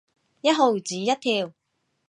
[0.41, 1.53] 一毫子一條